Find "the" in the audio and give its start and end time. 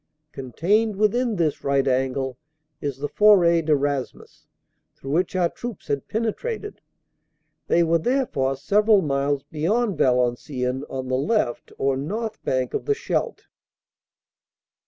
2.97-3.07, 11.07-11.13, 12.85-12.95